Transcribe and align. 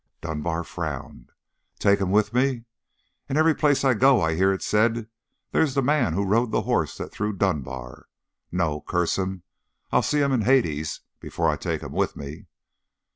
Dunbar 0.21 0.63
frowned. 0.63 1.31
"Take 1.77 1.99
him 2.01 2.09
with 2.09 2.33
me? 2.33 2.65
And 3.29 3.37
every 3.37 3.53
place 3.53 3.85
I 3.85 3.93
go 3.93 4.19
I 4.19 4.33
hear 4.33 4.51
it 4.51 4.63
said, 4.63 5.07
'There's 5.51 5.75
the 5.75 5.83
man 5.83 6.13
who 6.13 6.25
rode 6.25 6.49
the 6.51 6.63
horse 6.63 6.97
that 6.97 7.11
threw 7.13 7.33
Dunbar!' 7.33 8.07
No, 8.51 8.81
curse 8.81 9.19
him, 9.19 9.43
I'll 9.91 10.01
see 10.01 10.21
him 10.21 10.31
in 10.31 10.41
Hades 10.41 11.01
before 11.19 11.49
I 11.51 11.55
take 11.55 11.83
him 11.83 11.91
with 11.91 12.15
me!" 12.15 12.47